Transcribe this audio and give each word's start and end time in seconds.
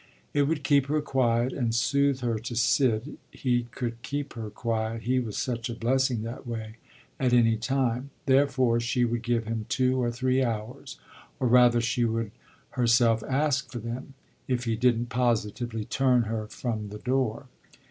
It 0.33 0.47
would 0.47 0.63
keep 0.63 0.87
her 0.87 0.99
quiet 0.99 1.53
and 1.53 1.75
soothe 1.75 2.21
her 2.21 2.39
to 2.39 2.55
sit 2.55 3.07
he 3.29 3.67
could 3.69 4.01
keep 4.01 4.33
her 4.33 4.49
quiet 4.49 5.03
(he 5.03 5.19
was 5.19 5.37
such 5.37 5.69
a 5.69 5.75
blessing 5.75 6.23
that 6.23 6.47
way!) 6.47 6.77
at 7.19 7.33
any 7.33 7.55
time. 7.55 8.09
Therefore 8.25 8.79
she 8.79 9.05
would 9.05 9.21
give 9.21 9.45
him 9.45 9.67
two 9.69 10.01
or 10.01 10.09
three 10.09 10.43
hours 10.43 10.97
or 11.39 11.47
rather 11.47 11.81
she 11.81 12.03
would 12.03 12.31
herself 12.71 13.21
ask 13.29 13.71
for 13.71 13.77
them 13.77 14.15
if 14.47 14.63
he 14.63 14.75
didn't 14.75 15.09
positively 15.09 15.85
turn 15.85 16.23
her 16.23 16.47
from 16.47 16.89
the 16.89 16.97
door. 16.97 17.45